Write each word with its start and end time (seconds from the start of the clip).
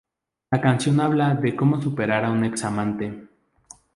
La 0.49 0.59
canción 0.59 0.99
habla 0.99 1.35
de 1.35 1.55
cómo 1.55 1.79
superar 1.79 2.25
a 2.25 2.31
un 2.31 2.43
ex 2.43 2.63
amante. 2.63 3.27